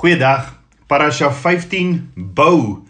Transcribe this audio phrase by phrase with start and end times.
[0.00, 0.54] Goeiedag.
[0.88, 2.86] Parasha 15 bou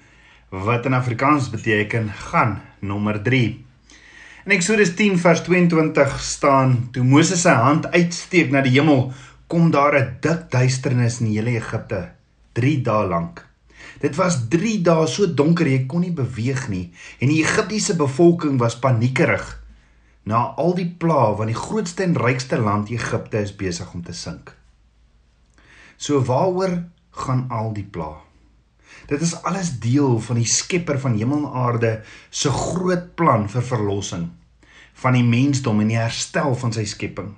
[0.54, 2.53] wat in Afrikaans beteken gaan
[2.87, 3.40] nommer 3.
[4.46, 9.11] In Eksodus 10 vers 22 staan toe Moses sy hand uitsteek na die hemel,
[9.51, 12.12] kom daar 'n dik duisternis in die hele Egipte
[12.52, 13.42] 3 dae lank.
[13.98, 18.58] Dit was 3 dae so donker jy kon nie beweeg nie en die Egiptiese bevolking
[18.58, 19.58] was paniekerig
[20.22, 24.12] na al die pla want die grootste en rykste land Egipte is besig om te
[24.12, 24.54] sink.
[25.96, 26.79] So waaroor
[27.11, 28.16] gaan al die pla?
[29.06, 33.62] Dit is alles deel van die Skepper van hemel en aarde se groot plan vir
[33.62, 34.28] verlossing
[35.01, 37.32] van die mensdom en die herstel van sy skepping.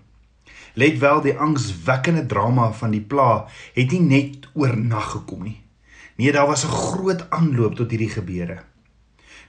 [0.74, 3.44] Let wel, die angswekkende drama van die pla
[3.77, 5.58] het nie net oornag gekom nie.
[6.16, 8.62] Nee, daar was 'n groot aanloop tot hierdie gebeure.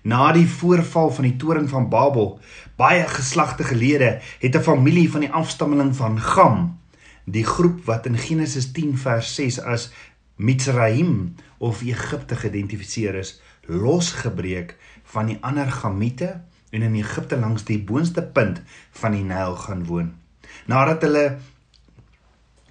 [0.04, 2.40] Na die voorval van die toring van Babel,
[2.76, 6.80] baie geslagte gelede, het 'n familie van die afstammeling van Gam,
[7.26, 9.92] die groep wat in Genesis 10 vers 6 as
[10.36, 14.76] Mitsraim of Egipte geïdentifiseer is, losgebreek
[15.14, 16.42] van die ander Gamiete
[16.74, 18.62] en in Egipte langs die boonste punt
[18.92, 20.14] van die Nyl gaan woon.
[20.66, 21.26] Nadat hulle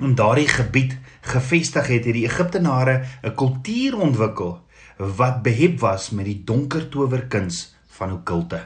[0.03, 4.59] in daardie gebied gevestig het, het die Egiptenare 'n kultuur ontwikkel
[4.97, 8.63] wat behep was met die donker towerkuns van okulte.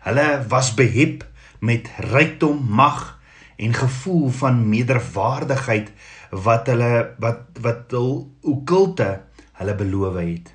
[0.00, 1.26] Hulle was behep
[1.60, 3.20] met rykdom, mag
[3.56, 5.92] en gevoel van meerderwaardigheid
[6.30, 9.10] wat hulle wat wat hul okulte
[9.58, 10.52] hulle beloof het.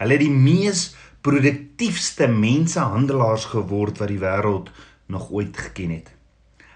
[0.00, 4.72] Hulle het die mees produktiefste mensehandelaars geword wat die wêreld
[5.12, 6.10] nog ooit geken het.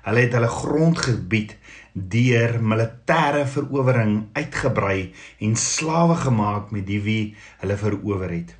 [0.04, 1.56] Hulle het hulle grondgebied
[1.92, 5.10] deur militêre verowering uitgebrei
[5.44, 7.22] en slawe gemaak met die wie
[7.60, 8.54] hulle verower het.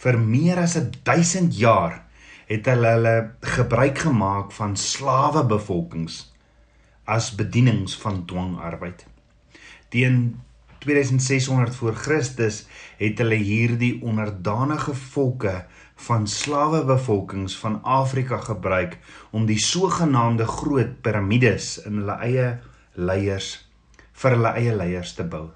[0.00, 2.04] Vir meer as 1000 jaar
[2.48, 3.16] het hulle hulle
[3.56, 6.29] gebruik gemaak van slawe bevolkings
[7.10, 9.06] as bedienings van dwangarbeid.
[9.90, 10.40] Teen
[10.80, 12.62] 2600 voor Christus
[13.00, 15.64] het hulle hierdie onderdanige volke
[16.06, 18.96] van slawebevolkings van Afrika gebruik
[19.30, 22.46] om die sogenaamde groot piramides in hulle eie
[22.94, 23.50] leiers
[24.22, 25.48] vir hulle eie leiers te bou.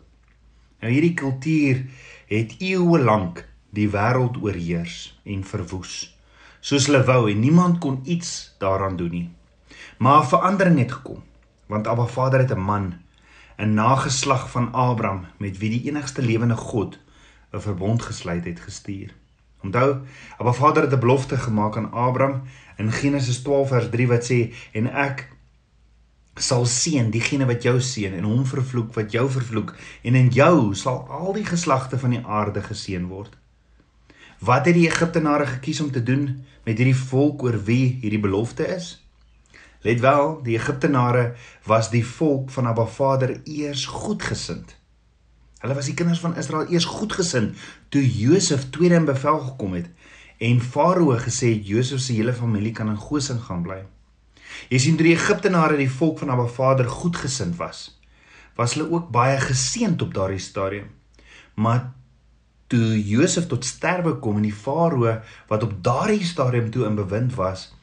[0.82, 1.84] Nou hierdie kultuur
[2.28, 6.02] het eeue lank die wêreld oorheers en verwoes
[6.64, 9.28] soos hulle wou en niemand kon iets daaraan doen nie.
[10.00, 11.22] Maar verandering het gekom
[11.66, 12.94] want Abba Vader het 'n man
[13.56, 16.98] 'n nageslag van Abraham met wie die enigste lewende God
[17.52, 19.14] 'n verbond gesluit het gestuur.
[19.62, 19.96] Onthou,
[20.38, 22.42] Abba Vader het 'n belofte gemaak aan Abraham
[22.76, 25.28] in Genesis 12 vers 3 wat sê en ek
[26.34, 30.74] sal seën diegene wat jou seën en hom vervloek wat jou vervloek en in jou
[30.74, 33.36] sal al die geslagte van die aarde geseën word.
[34.38, 38.66] Wat het die Egiptenare gekies om te doen met hierdie volk oor wie hierdie belofte
[38.66, 39.03] is?
[39.84, 41.34] Let wel, die Egiptenare
[41.68, 44.70] was die volk van Abba Vader eers goedgesind.
[45.60, 47.58] Hulle was die kinders van Israel eers goedgesind
[47.92, 49.90] toe Josef tweede in bevel gekom het
[50.40, 53.82] en Farao gesê het Josef se hele familie kan in Goshen gaan bly.
[54.72, 57.84] Jy sien drie Egiptenare die volk van Abba Vader goedgesind was.
[58.56, 60.88] Was hulle ook baie geseënd op daardie stadium.
[61.60, 61.90] Maar
[62.72, 65.20] toe Josef tot sterwe kom en die Farao
[65.52, 67.73] wat op daardie stadium toe in bewind was,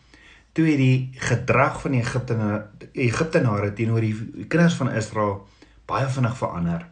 [0.53, 5.47] toe het die gedrag van die Egiptenare Egiptenare teenoor die kinders van Israel
[5.87, 6.87] baie vinnig verander.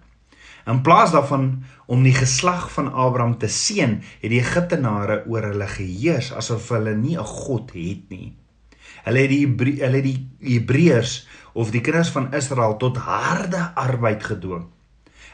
[0.69, 5.67] In plaas daarvan om die geslag van Abraham te seën, het die Egiptenare oor hulle
[5.67, 8.35] geheers asof hulle nie 'n God het nie.
[9.03, 14.23] Hulle het die Hebre hulle die Hebreërs of die kinders van Israel tot harde arbeid
[14.23, 14.67] gedwing.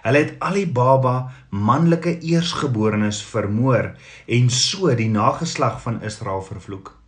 [0.05, 3.95] Hulle het al die baba manlike eersgeborenes vermoor
[4.27, 7.04] en so die nageslag van Israel vervloek.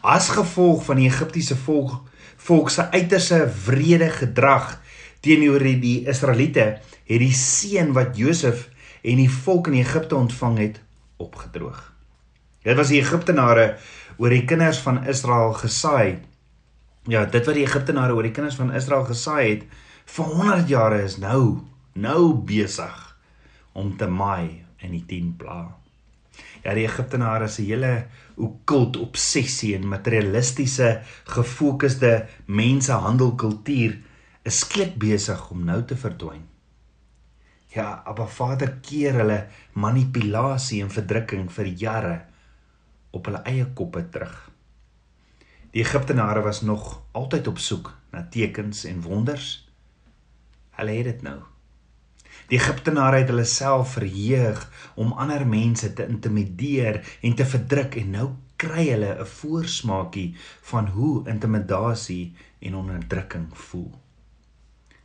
[0.00, 1.98] As gevolg van die Egiptiese volk
[2.40, 4.78] volk se uiterse wrede gedrag
[5.20, 8.68] teenoor die Israeliete het die seën wat Josef
[9.04, 10.80] en die volk in Egipte ontvang het
[11.20, 11.82] opgedroog.
[12.64, 13.76] Dit was die Egiptenare
[14.16, 16.20] oor die kinders van Israel gesaai.
[17.08, 19.68] Ja, dit wat die Egiptenare oor die kinders van Israel gesaai het
[20.10, 21.60] vir 100 jare is nou
[21.92, 22.96] nou besig
[23.72, 25.79] om te maai in die 10 pla.
[26.64, 27.92] Ja, die Egiptenare se hele
[28.40, 31.00] okkult obsessie en materialistiese
[31.32, 32.12] gefokusde
[32.46, 33.98] mensehandelkultuur
[34.48, 36.46] is skielik besig om nou te verdwyn.
[37.70, 39.40] Ja, Abba Vader keer hulle
[39.78, 42.16] manipulasie en verdrukking vir jare
[43.14, 44.34] op hulle eie koppe terug.
[45.70, 49.52] Die Egiptenare was nog altyd op soek na tekens en wonders.
[50.80, 51.38] Hulle het dit nou.
[52.50, 54.64] Die Egiptenare het hulle self verheug
[54.98, 58.24] om ander mense te intimideer en te verdruk en nou
[58.58, 60.34] kry hulle 'n voorsmaakie
[60.70, 63.92] van hoe intimidasie en onderdrukking voel.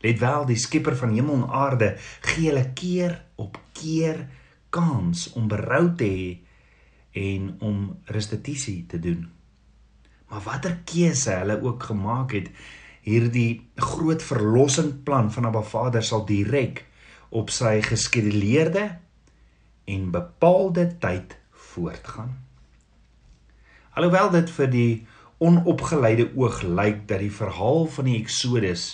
[0.01, 4.27] Let wel, die Skepper van hemel en aarde gee hulle keer op keer
[4.69, 6.37] kans om berou te hê
[7.11, 9.29] en om restituisie te doen.
[10.29, 12.49] Maar watter keuse hulle ook gemaak het,
[13.01, 16.85] hierdie groot verlossingplan van Abba Vader sal direk
[17.35, 18.85] op sy geskeduleerde
[19.91, 22.31] en bepaalde tyd voortgaan.
[23.95, 24.91] Alhoewel dit vir die
[25.43, 28.85] onopgeleide oog lyk dat die verhaal van die Exodus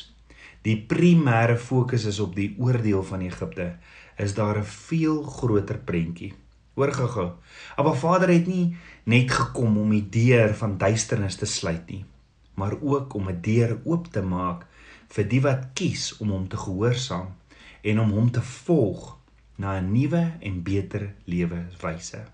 [0.66, 3.76] die primêre fokus is op die oordeel van Egipte,
[4.18, 6.34] is daar 'n veel groter prentjie.
[6.74, 7.32] Hoor gou-gou.
[7.76, 12.06] Abba Vader het nie net gekom om die deur van duisternis te sluit nie,
[12.54, 14.66] maar ook om 'n deur oop te maak
[15.08, 17.41] vir die wat kies om hom te gehoorsaam
[17.81, 19.18] en om hom te volg
[19.56, 22.25] na 'n nuwe en beter lewenswyse.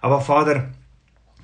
[0.00, 0.70] Abba Vader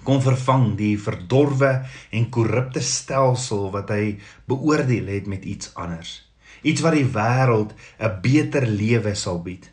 [0.03, 6.23] kom vervang die verdorwe en korrupte stelsel wat hy beoordeel het met iets anders.
[6.63, 9.71] Iets wat die wêreld 'n beter lewe sal bied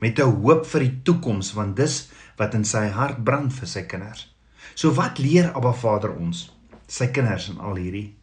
[0.00, 3.82] met 'n hoop vir die toekoms want dis wat in sy hart brand vir sy
[3.82, 4.32] kinders.
[4.74, 6.50] So wat leer Abba Vader ons?
[6.86, 8.14] Sy kinders en al hierdie.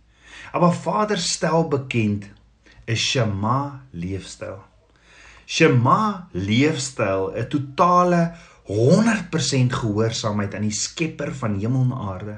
[0.54, 2.30] Abba Vader stel bekend
[2.88, 4.64] 'n Shema leefstyl.
[5.46, 8.36] Shema leefstyl 'n totale
[8.68, 12.38] 100% gehoorsaamheid aan die Skepper van hemel en aarde.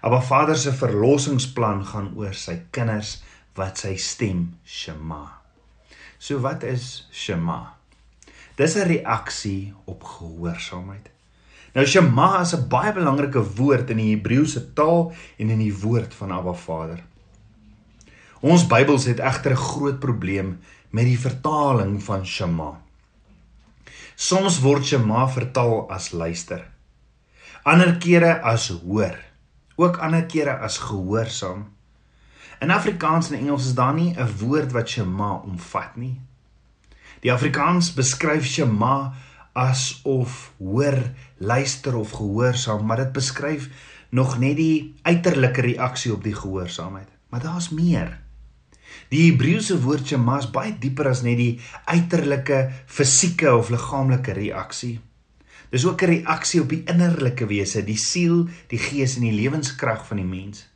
[0.00, 3.22] Abba Vader se verlossingsplan gaan oor sy kinders
[3.56, 5.24] wat sy stem Shema.
[6.18, 7.76] So wat is Shema?
[8.56, 11.10] Dis 'n reaksie op gehoorsaamheid.
[11.74, 16.14] Nou Shema is 'n baie belangrike woord in die Hebreëse taal en in die woord
[16.14, 17.02] van Abba Vader.
[18.40, 20.60] Ons Bybels het egter 'n groot probleem
[20.90, 22.80] met die vertaling van Shema.
[24.14, 26.68] Soms word Shema vertaal as luister.
[27.62, 29.16] Ander kere as hoor.
[29.76, 31.72] Ook ander kere as gehoorsaam.
[32.60, 36.20] In Afrikaans en Engels is daar nie 'n woord wat Shema omvat nie.
[37.20, 39.12] Die Afrikaans beskryf Shema
[39.52, 40.98] asof hoor,
[41.36, 43.68] luister of gehoorsaam, maar dit beskryf
[44.08, 47.08] nog net die uiterlike reaksie op die gehoorsaamheid.
[47.28, 48.25] Maar daar's meer.
[49.10, 54.98] Die Hebreëse woord Shema is baie dieper as net die uiterlike fisieke of liggaamlike reaksie.
[55.70, 60.06] Dis ook 'n reaksie op die innerlike wese, die siel, die gees en die lewenskrag
[60.06, 60.66] van die mens.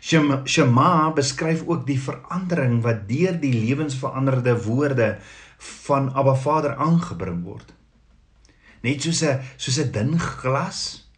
[0.00, 5.18] Shema beskryf ook die verandering wat deur die lewensveranderde woorde
[5.58, 7.72] van Abba Vader aangebring word.
[8.82, 11.08] Net soos 'n soos 'n dun glas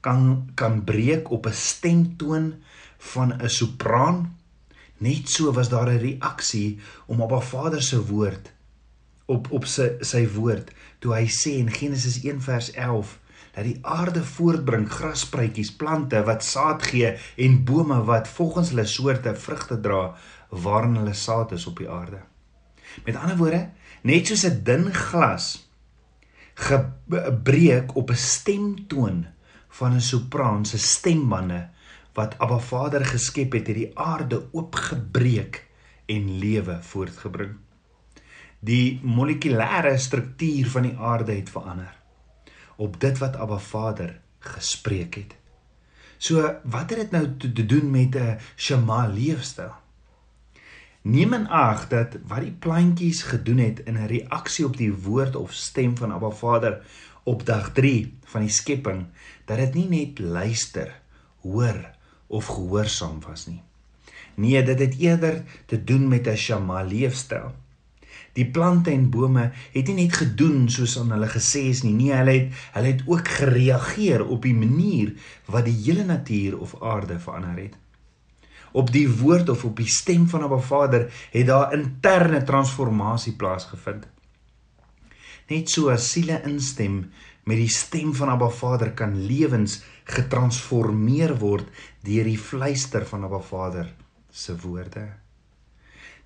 [0.00, 2.54] kan kan breek op 'n stemtoon
[2.98, 4.35] van 'n sopraan,
[4.98, 8.52] net so was daar 'n reaksie om Abba Vader se woord
[9.26, 13.18] op op sy sy woord toe hy sê in Genesis 1 vers 11
[13.56, 19.32] dat die aarde voortbring graspruitjies, plante wat saad gee en bome wat volgens hulle soorte
[19.34, 20.10] vrugte dra
[20.50, 22.20] waarin hulle saad is op die aarde.
[23.04, 23.62] Met ander woorde,
[24.02, 25.68] net soos 'n dun glas
[26.54, 29.26] gebreek op 'n stemtoon
[29.68, 31.68] van 'n sopraan se stembande
[32.16, 35.66] wat Abba Vader geskep het, het die aarde oopgebreek
[36.08, 37.56] en lewe voortgebring.
[38.64, 41.92] Die molekulêre struktuur van die aarde het verander
[42.76, 45.36] op dit wat Abba Vader gespreek het.
[46.18, 49.72] So, wat het dit nou te doen met 'n Shema leefstyl?
[51.02, 55.36] Neem in ag dat wat die plantjies gedoen het in 'n reaksie op die woord
[55.36, 56.84] of stem van Abba Vader
[57.22, 59.06] op dag 3 van die skepping,
[59.44, 61.00] dat dit nie net luister,
[61.40, 61.95] hoor
[62.26, 63.62] of gehoorsaam was nie.
[64.34, 67.54] Nee, dit het eerder te doen met 'n shama leefstyl.
[68.32, 72.12] Die plante en bome het nie net gedoen soos aan hulle gesê is nie, nee,
[72.12, 75.14] hulle het hulle het ook gereageer op die manier
[75.44, 77.76] wat die hele natuur of aarde verander het
[78.76, 84.06] op die woord of op die stem van 'n Vader het daar interne transformasie plaasgevind.
[85.48, 87.10] Net so as siele instem
[87.44, 91.66] met die stem van 'n Vader kan lewens getransformeer word
[92.06, 93.92] deur die fluister van 'n Vader
[94.30, 95.06] se woorde.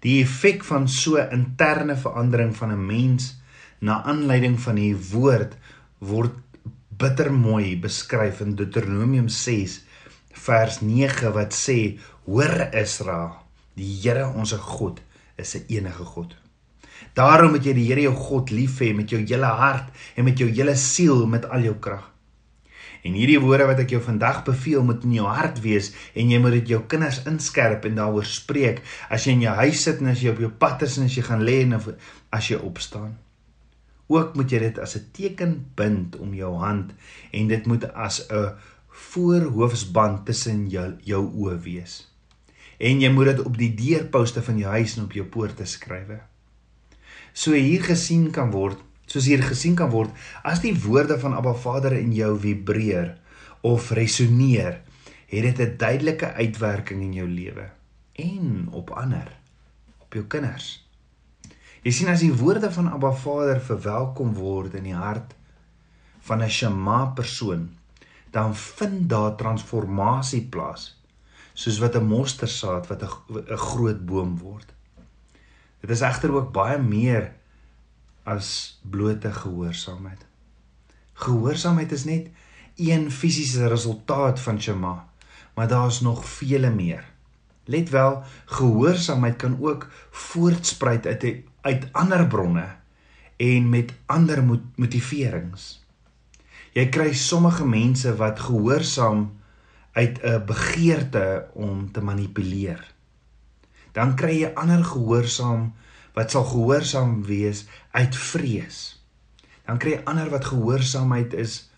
[0.00, 3.40] Die effek van so interne verandering van 'n mens
[3.80, 5.56] na aanleiding van die woord
[5.98, 6.32] word
[6.88, 9.80] bitter mooi beskryf in Deuteronomium 6
[10.32, 13.32] vers 9 wat sê Hoor Israel,
[13.74, 15.00] die Here ons God
[15.36, 16.36] is 'n enige God.
[17.14, 20.38] Daarom moet jy die Here jou God lief hê met jou hele hart en met
[20.38, 22.10] jou hele siel met al jou krag.
[23.04, 26.40] En hierdie woorde wat ek jou vandag beveel moet in jou hart wees en jy
[26.42, 30.12] moet dit jou kinders inskerp en daaroor spreek as jy in jou huis sit en
[30.12, 33.16] as jy op jou pad is en as jy gaan lê en as jy opstaan.
[34.10, 36.92] Ook moet jy dit as 'n teken bind om jou hand
[37.32, 38.54] en dit moet as 'n
[38.90, 42.10] voorhoofsband tussen jou jou oë wees
[42.80, 46.20] en jy moet dit op die deurposte van jou huis en op jou poorte skrywe.
[47.32, 48.80] So hier gesien kan word,
[49.10, 50.12] soos hier gesien kan word,
[50.46, 53.16] as die woorde van Abba Vader in jou vibreer
[53.66, 54.80] of resoneer,
[55.30, 57.70] het dit 'n duidelike uitwerking in jou lewe
[58.14, 59.28] en op ander,
[59.98, 60.86] op jou kinders.
[61.82, 65.34] Jy sien as die woorde van Abba Vader verwelkom word in die hart
[66.20, 67.70] van 'n Shema persoon,
[68.30, 71.00] dan vind daar transformasie plaas
[71.54, 74.72] soos wat 'n mostersaad wat 'n groot boom word.
[75.80, 77.32] Dit is egter ook baie meer
[78.30, 80.26] as blote gehoorsaamheid.
[81.12, 82.28] Gehoorsaamheid is net
[82.76, 85.08] een fisiese resultaat van Shema,
[85.54, 87.04] maar daar's nog vele meer.
[87.64, 91.24] Let wel, gehoorsaamheid kan ook voortspruit uit
[91.60, 92.66] uit ander bronne
[93.36, 94.44] en met ander
[94.74, 95.84] motiverings.
[96.72, 99.26] Jy kry sommige mense wat gehoorsaam
[99.92, 102.94] uit 'n begeerte om te manipuleer.
[103.92, 105.74] Dan kry jy ander gehoorsaam
[106.16, 108.80] wat sal gehoorsaam wees uit vrees.
[109.66, 111.70] Dan kry jy ander wat gehoorsaamheid is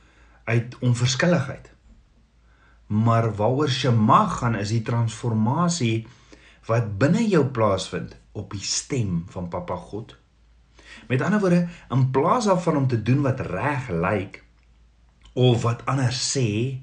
[0.49, 1.71] uit onverskilligheid.
[2.87, 6.07] Maar waaroor Shema gaan is die transformasie
[6.69, 10.17] wat binne jou plaasvind op die stem van Papa God.
[11.09, 14.43] Met ander woorde, in plaas daarvan om te doen wat reg lyk,
[15.33, 16.79] of wat ander sê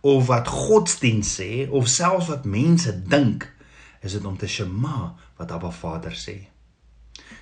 [0.00, 3.46] of wat godsdiens sê of selfs wat mense dink
[4.02, 6.48] is dit om te shema wat Abba Vader sê.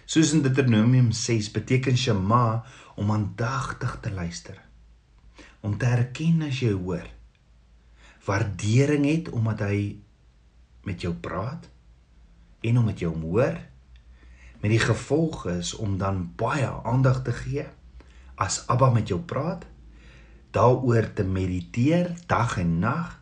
[0.05, 2.65] Soos in Deuteronomium 6 beteken shema
[2.97, 4.59] om aandagtig te luister.
[5.61, 7.07] Om te erken as jy hoor.
[8.27, 9.81] Waardering het omdat hy
[10.87, 11.69] met jou praat
[12.61, 13.59] en om met jou hoor.
[14.61, 17.67] Met die gevolg is om dan baie aandag te gee
[18.41, 19.67] as Abba met jou praat
[20.51, 23.19] daaroor te mediteer dag en nag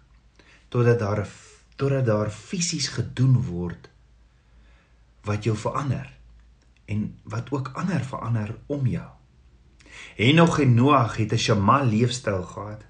[0.69, 1.26] totdat daar
[1.76, 3.90] totdat daar fisies gedoen word
[5.26, 6.07] wat jou verander
[6.88, 9.09] en wat ook ander verander om jou.
[10.16, 12.85] Henog en Noag het 'n Shema leefstyl gehad.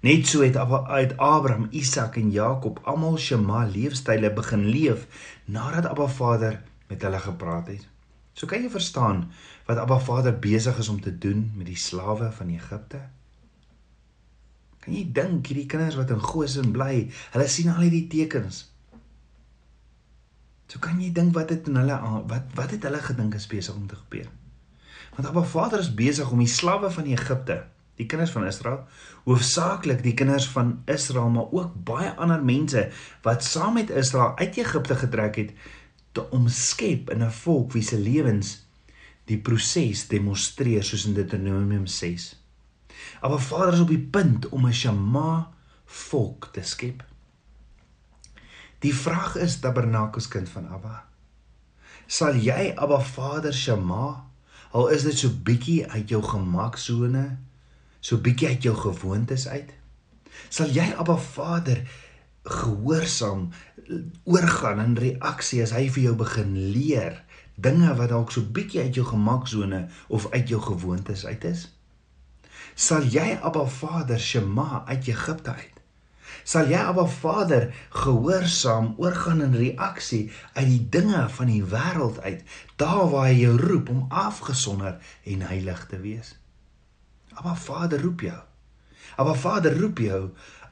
[0.00, 5.06] Net so het uit Abraham, Isak en Jakob almal Shema leefstyle begin leef
[5.44, 7.88] nadat Abba Vader met hulle gepraat het.
[8.32, 9.26] So kan jy verstaan
[9.66, 13.00] wat Abba Vader besig is om te doen met die slawe van Egipte.
[14.80, 18.70] Kan jy dink hierdie kinders wat in Goshen bly, hulle sien al hierdie tekens.
[20.70, 21.96] So kan jy dink wat het in hulle
[22.30, 24.28] wat wat het hulle gedink is besig om te gebeur?
[25.16, 27.64] Want Abba Vader is besig om die slawe van Egipte,
[27.98, 28.84] die kinders van Israel,
[29.26, 32.86] hoofsaaklik die kinders van Israel, maar ook baie ander mense
[33.26, 35.52] wat saam met Israel uit Egipte getrek het
[36.14, 38.66] te omskep in 'n volk wie se lewens
[39.26, 42.36] die proses demonstreer soos in Deuteronomium 6.
[43.20, 45.50] Abba Vader is op die punt om 'n Shema
[45.84, 47.09] volk te skep.
[48.80, 51.04] Die vraag is Tabernakels kind van Abba.
[52.10, 54.26] Sal jy Abba Vader Shema
[54.70, 57.24] al is dit so bietjie uit jou gemaksone,
[58.00, 59.72] so bietjie uit jou gewoontes uit?
[60.48, 61.82] Sal jy Abba Vader
[62.46, 63.50] gehoorsaam
[64.24, 67.18] oorgaan in reaksie as hy vir jou begin leer
[67.60, 71.66] dinge wat dalk so bietjie uit jou gemaksone of uit jou gewoontes uit is?
[72.80, 75.79] sal jy Abba Vader Shema uit Egipte uit.
[76.44, 77.68] Sal jy Abba Vader
[78.02, 82.44] gehoorsaam oorgaan in reaksie uit die dinge van die wêreld uit,
[82.80, 86.34] daar waar hy jou roep om afgesonder en heilig te wees.
[87.34, 88.40] Abba Vader roep jou.
[89.16, 90.22] Abba Vader roep jou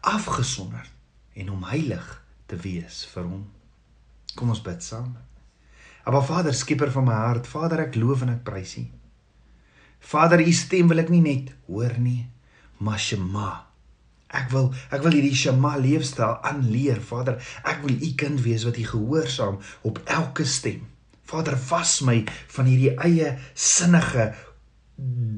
[0.00, 0.86] afgesonder
[1.34, 2.06] en om heilig
[2.46, 3.46] te wees vir hom.
[4.34, 5.16] Kom ons bid saam.
[6.08, 8.86] Abba Vader, skieper van my hart, Vader, ek loof en ek prys U.
[10.08, 12.28] Vader, u stem wil ek nie net hoor nie,
[12.80, 13.67] maar Shema.
[14.28, 17.38] Ek wil ek wil hierdie Shema leefstyl aanleer, Vader.
[17.64, 19.56] Ek wil u kind wees wat u gehoorsaam
[19.88, 20.84] op elke stem.
[21.28, 22.20] Vader, vas my
[22.52, 24.34] van hierdie eie sinnige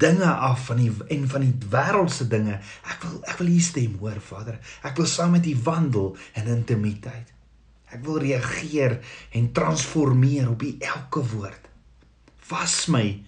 [0.00, 2.56] dinge af van die en van die wêreldse dinge.
[2.90, 4.58] Ek wil ek wil u stem hoor, Vader.
[4.82, 7.30] Ek wil saam met u wandel in intimiteit.
[7.90, 8.98] Ek wil reageer
[9.34, 11.70] en transformeer op u elke woord.
[12.50, 13.20] Vas my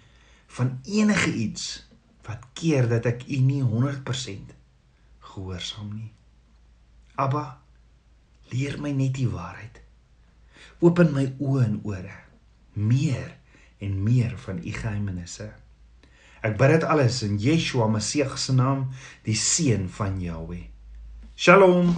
[0.59, 1.87] van enige iets
[2.27, 4.59] wat keer dat ek u nie 100%
[5.35, 6.11] gehoorsaam nie.
[7.21, 7.61] Abba,
[8.53, 9.81] leer my net die waarheid.
[10.83, 12.23] Open my oë en ore
[12.73, 13.37] meer
[13.79, 15.51] en meer van u geheimenisse.
[16.43, 18.89] Ek bid dit alles in Yeshua Messie se naam,
[19.27, 20.67] die seun van Jahweh.
[21.37, 21.95] Shalom.